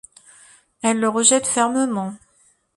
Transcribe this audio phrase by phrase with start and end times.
[0.81, 2.15] Elle le rejette fermement.